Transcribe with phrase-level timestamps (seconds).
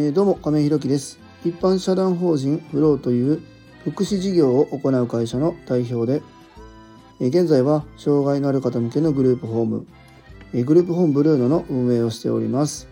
[0.00, 1.18] えー、どうも亀井弘樹です。
[1.44, 3.42] 一般社団法人フローという
[3.82, 6.22] 福祉事業を行う会社の代表で、
[7.18, 9.88] えー、現在は障害のある方向けのグループホーム、
[10.54, 12.86] えー、グループホームブルーノの運営をしております、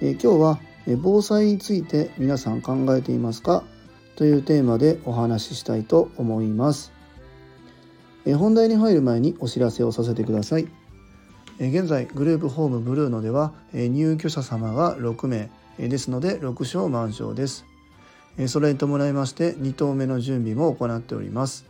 [0.00, 3.62] え今日は、え防災について皆さん考えていますか？
[4.16, 6.94] というテーマでお話ししたいと思います、
[8.24, 10.68] え本題に入る前にお知らせをさせてください。
[11.60, 15.50] 現在グループホームブルーノでは入居者様が6名。
[15.78, 17.64] ですので6床満床です。
[18.46, 21.66] それに伴いまして2棟目の準備も行っております。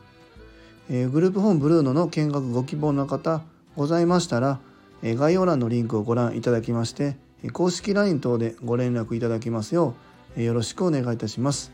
[0.88, 3.42] グループホームブルーノの見学ご希望の方
[3.76, 4.58] ございましたら
[5.02, 7.16] 概要欄のリンクをご覧いただきまして
[7.52, 9.94] 公式 LINE 等でご連絡いただきますよ
[10.36, 11.72] うよろしくお願いいたします。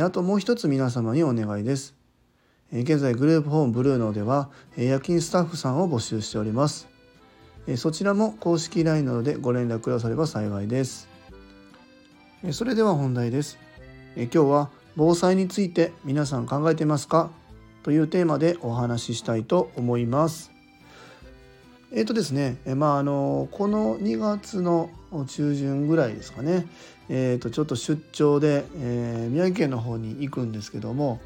[0.00, 1.94] あともう一つ皆様にお願いです。
[2.72, 6.91] 現在グループホームブルーノでは夜勤スタッフさんを募集しております。
[7.76, 11.08] そちらも公式 LINE などでご連絡くだされば幸いです。
[12.50, 13.58] それでは本題です。
[14.16, 17.30] 今日は防災について皆さん考えてますか？
[17.82, 20.51] というテーマでお話ししたいと思います。
[21.94, 24.90] えっ、ー、とですね、まああのこの2月の
[25.26, 26.66] 中旬ぐらいですかね、
[27.08, 31.20] えー、とちょっと出張で、えー、宮城県の方に行くんですけども、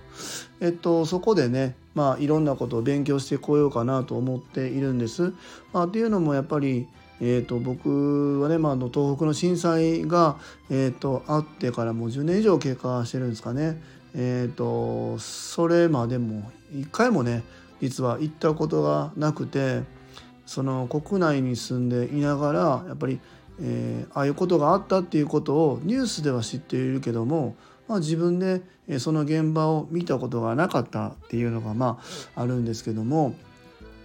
[0.60, 5.32] えっと、そこでね、まあ、いろんなことを勉強してこようかなと思っているんです。
[5.72, 6.88] まあ、っていうのもやっぱり、
[7.20, 10.36] えー、と僕はね、まあ、の東北の震災が、
[10.68, 13.80] えー、とあってからもう10年以上経過してるんですかね。
[14.14, 17.44] えー、とそれまでも一回もね
[17.82, 19.82] 実は行ったことがなくて
[20.46, 23.20] その国内に住んでいながらやっぱり
[23.60, 27.56] えー、ああいうことがあったっていうことをニュースでは知っているけども、
[27.88, 28.62] まあ、自分で
[28.98, 32.00] その現場を見たことがなかったっていうのがま
[32.34, 33.34] ああるんですけども、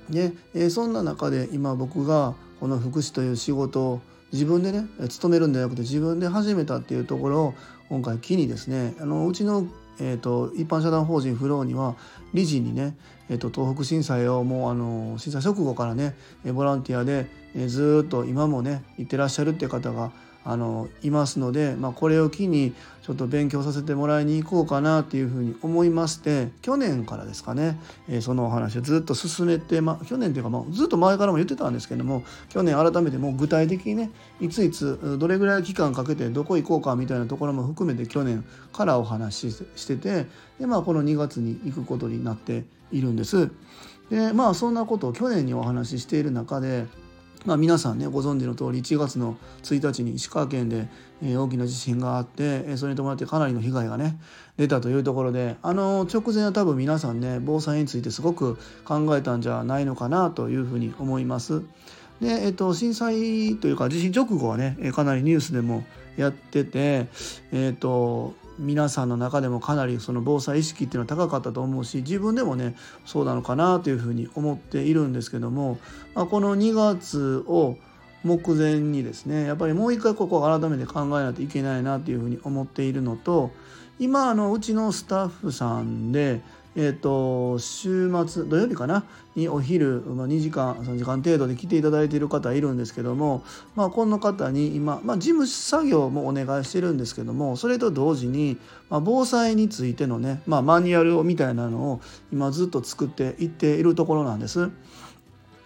[0.10, 7.54] ねえー、そんな中で今僕がこの福祉という仕事を自分でね勤めるんじゃなくて自分で始めたっていうところを
[7.90, 9.68] 今回機にですねあのうちの
[10.00, 11.96] えーと、一般社団法人フローには
[12.34, 12.96] 理事にね、
[13.30, 16.16] えーと、東北震災をもうあの震災直後からね
[16.46, 20.12] ボランティアで、えー、ずっと今もね行ってらっしゃるっていう方が
[20.44, 27.80] あのいますので、まあ、これを機にょっと勉強させてもらいに行こうかなっていうふうに思いまして去年からですかね、
[28.10, 40.26] えー、そのお話をずっと進めて、ま、去年というか、まあ、ずっと前からも言ってたんですけども去年改めてもう具体的にねいついつどれぐらい期間かけてどこ行こうかみたいなところも含めて去年からお話ししてて
[40.60, 43.50] で、まあ、この2月に行くことになっているんです。
[44.10, 46.86] でまあそんなことを去年にお話ししている中で
[47.46, 50.88] まあ、皆さんねご存知の通り1月の1日に石川県で
[51.24, 54.20] え大きな地震があってえそれに伴ってかなりの被害がね
[54.58, 61.64] 出たというところであの直前は多分皆さんね防災についてすごく考えたんじゃないのかなというふうに思います。
[62.22, 65.84] で、えっと、震災というか地震直後はねかなりニュースでも
[66.18, 67.08] やってて、
[67.52, 75.80] えっと、皆さんの中でもかなりその防災意識っていうのは高かったと思うし自分でもねそうなのかなというふうに思っているんですけども、
[76.14, 77.78] まあ、この2月を
[78.24, 83.52] 目前にですねやっぱりもう一回ここを改めて考えないといけないなというふうに思っているのと
[84.00, 86.42] 今あのうちのスタッフさんで
[86.76, 89.04] えーと、週末土曜日かな？
[89.36, 93.44] にお昼、まあ、2時間3時間程度で来ていただいている方いるんですけども、
[93.76, 98.58] まあ、この方に今、まあ、事務作業もお願いしてるんですけどもそれと同時に、
[98.90, 102.02] まあ、防災についてのね、まあ、マニュアルみたいなのを
[102.32, 104.70] 今ずっと作っていっているところなんです。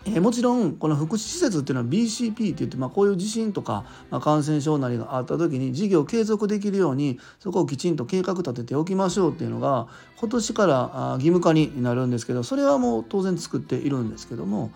[0.08, 14.72] えもちろんこの福祉施設っていうのは BCP って言って、まあ、こういう地震とか、まあ、感染症なりがあった時に事業を継続できるようにそこをきちんと計画立てておきましょうっていうのが今年から義務化になるんですけどそれはもう当然作っているんですけども、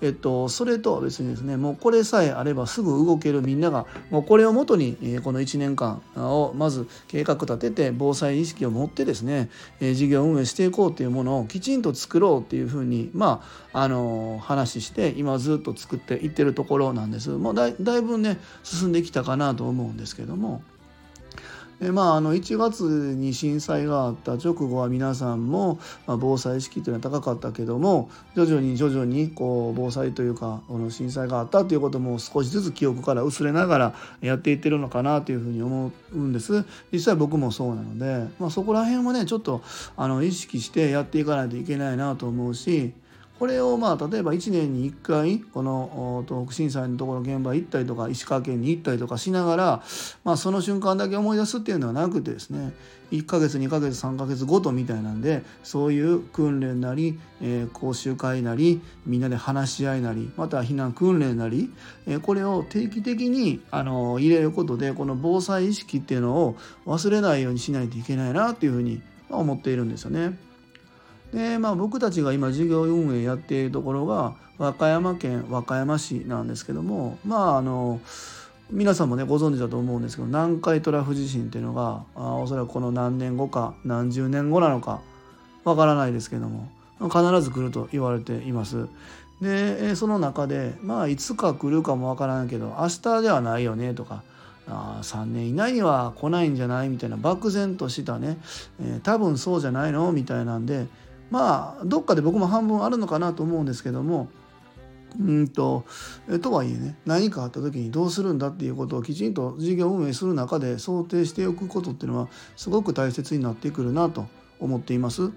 [0.00, 9.48] えっと、それとは別にですねもうこれさえあればすぐ動けるみんながもうこれをもとにこの1年間をまず計画立てて防災意識を持ってですね
[9.80, 20.62] 事業運営していこうっていうものをきちんと作ろうっていうふうにまああの話話して今ずっと作っていってるところなんですもうだいぶね進んできたかなと思うんですけども。
[21.80, 22.84] でまあ、あの1月
[23.16, 39.60] に震災があった直後は皆さんも、まあ、防災意識というのは高かったけども徐々に徐々にこう防災というかこの震災があったということも少しずつ記憶から薄れながらやっていってるのかなというふうに思うんです実際僕もそうなので、まあ、そこら辺はねちょっと
[39.96, 42.92] あの意識してやっていかないといけないなと思うし
[43.42, 49.82] これをまあ例えば1年に1回この東北震災のところ現場行ったりとか石川県に行ったりとかしながら、
[50.22, 52.72] まあ、その瞬間だけ思い出すっていうのはなくてですね
[53.10, 61.68] 1ヶ月2ヶ月3ヶ月ごとみたいなんでそういう訓練なり、え、講習会なりみんなで話し合いなりまた避難訓練なり、
[62.06, 66.56] え、これを定期的にあの入れることでこの防災意識っていうのを
[66.86, 70.51] 忘れないようにしないといけないなっていうふうに思っているんですよね。
[71.32, 78.00] でまあ僕たちが今事業運営やっているところが和歌山県和歌山市なんですけどもまああの
[78.70, 85.00] 皆さんもねご存知だと思うんですけど南海トラフ地震っていうのがあおそらくこの何年後か何十年後なのか
[85.64, 86.68] わからないですけども
[87.00, 88.86] 必ず来ると言われています。
[89.40, 94.22] でその中でまあいつか来るかもわからんけど明日ではないよねとか
[94.68, 98.38] あ3年以内には来ないんじゃないみたいな漠然としたね、
[98.80, 100.86] えー、多分そうじゃないのみたいなんで
[101.32, 104.28] まあどっかで僕も半分あるのかなと思うんですけども
[105.18, 105.86] うんと
[106.42, 114.26] とはいえね何かあった時にどうするんだっていうことをきちんと事業運営する中で想定しておくことっていうのはすごく大切になってくるなと
[114.60, 115.30] 思っています。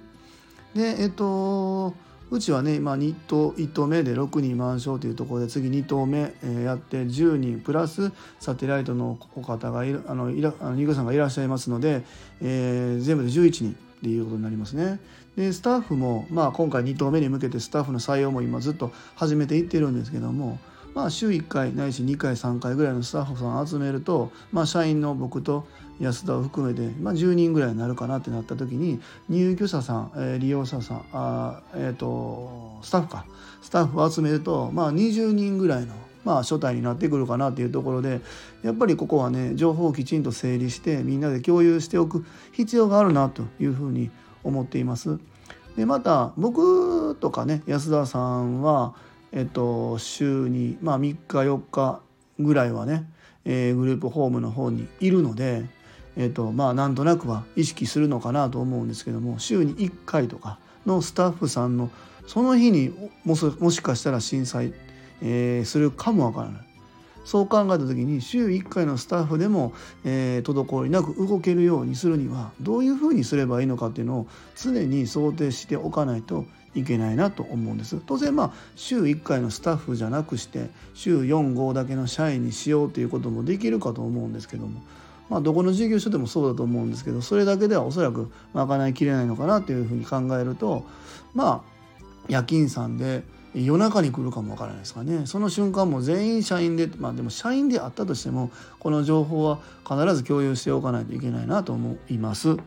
[0.74, 1.94] でえっと
[2.30, 12.03] うちはね今2棟1棟目で6人満床というところで次2棟目、えやって10人プラスサテライトのお方がいるあのいらあのニグさんがいらっしゃいますので、
[12.41, 14.99] えー、全部で11人っていうことになりますね。
[15.35, 20.59] でスタッフも、まあ、今回2棟目に向けてスタッフの採用も今ずっと始めていってるんですけども、
[20.93, 25.65] まあ、週1回ないし2回3回ぐらいのスタッフさん集めると、まあ、社員の僕と
[25.99, 33.25] 安田を含めて、まあ、10人ぐらいになるかなってなった時に入居者さん、えー、利用者さんあ、えーと、スタッフか
[33.63, 35.95] スタッフを集めると、まあ、20人ぐらいの
[36.25, 38.19] まあ、初対になってくるかなっていうところで
[38.63, 44.10] やっぱりここはね情報をきちんと整理してみんなで共有しておく必要があるなというふうに
[44.44, 45.19] 思っています。
[45.77, 48.95] でまた僕とかね安田さんは、
[49.31, 52.01] えっと、週に、まあ、3日4日
[52.39, 53.10] ぐらいはね、
[53.44, 55.66] えー、グループホームの方にいるので、
[56.16, 61.92] えっと、まあなんとなくは意識するのかなと思うんですけども週に1回とかのスタッフさんの
[62.27, 62.89] その日に
[63.24, 64.74] ももしかしたら震災、
[65.25, 66.66] えー、するかもわからない。
[67.25, 69.74] そう考えた時に週1回のスタッフでも、
[70.06, 76.45] えー、滞りなく動けるようにするにはどういうふうにすればいいのかっていうのを常に想定しておかないと
[76.75, 84.81] いけないなと思うんです当然まあ週1回のスタッフじゃなくして週45だけの社員にしようということもできるかと思うんですけども
[85.30, 90.86] まあどこの事業所でもそうだと思うんですけどそれだけではおそらく賄いきれないのかなというふうに考えると
[91.33, 91.75] まあ
[92.27, 93.24] 夜勤さんで
[93.55, 102.57] 夜中に来るかもわからないですかねその瞬間も全員社員でまあでも社員であったとしてもこの情報は必ず共有しておかないといけないなと思います。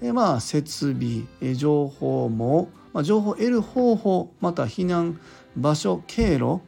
[0.00, 5.20] でまあ設備情報も、まあ、情報を得る方法また避難
[5.56, 6.60] 場所経路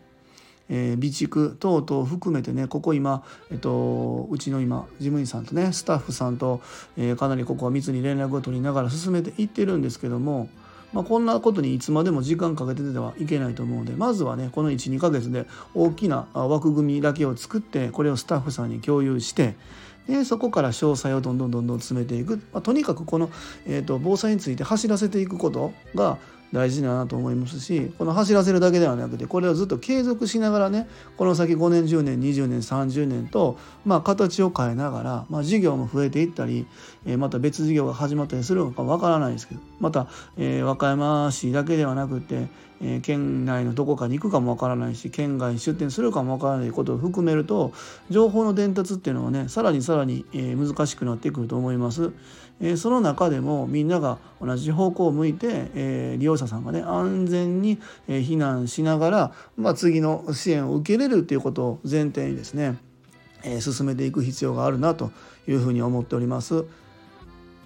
[0.69, 6.61] えー、備蓄等々含めてねここ今、えっと、うちの今事務員さんとねスタッフさんと、
[6.97, 10.49] えー、かなりここは密に連絡を取りながら進めていってるんですけども
[10.97, 15.45] まあ、こんなことにいつまでも時間かけててはいけないと思うのでまずはねこの12ヶ月で
[15.75, 19.57] 大きな枠組みだけを作ってこれをスタッフさんに共有して
[20.09, 23.29] でそこから詳細をどんどんどんどん詰めていく、まあ、とにかくこの、
[23.67, 26.17] えーと防災について走らせていくことが
[26.53, 36.67] 大事だなと思いますしこの走らせるだけではなくてこれをずっと継続しながらねこの先5年10年20年30年と、まあ、形を変えながら、まあ、事業も増えていったり、
[37.07, 42.49] えまた別事業が始まったりするのかわからないですけどまた、えー、和歌山市だけではなくて、
[42.81, 47.73] えー、県内のどこかに行くかもわからないし県外に出店するかもわからないことを含めると
[48.11, 52.13] 情報の伝達っていうのはねさらにさらに、え難しくなってくると思います。
[52.61, 57.79] えその中でもみんなが同じ方向を向いて、え利用者さんがね安全に、
[58.09, 62.77] え避難しながら、まあ、次の支援を受けれるということを前提にですね、
[63.45, 65.11] え進めていく必要があるなと
[65.47, 66.65] いうふうに思っております。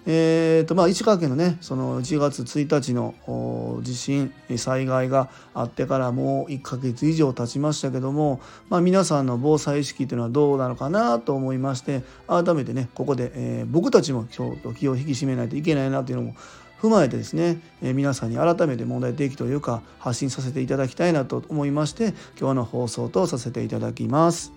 [0.07, 16.35] えーとまあ、石川県のねその1月1日の地震災害があってからもう1ヶ月以上経ちましたけども、まあ、皆さんの防災意識というのはどうなのかなと思いまして改めてねここで、えー、僕たちもちょっと気を引き締めないといけないなというのも
[16.81, 24.51] 踏まえてですね、えー、皆さんに改めて問題提起というか発信させていただきたいなと思いまして今日の放送とさせていただきます。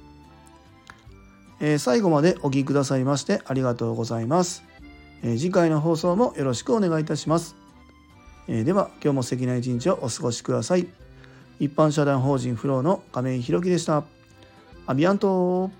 [1.61, 4.74] えー、最後までお聴きくださいましてありがとうございます。
[5.27, 7.57] え次回の放送もよろしくお願いいたします。
[8.47, 10.87] えでは今日も素敵な一日をお過ごしください。
[11.59, 14.05] 一般社団法人フローの亀井弘樹でした。
[14.87, 15.71] アビアント